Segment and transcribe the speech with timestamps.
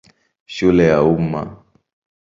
[0.45, 1.63] Shule ya Umma.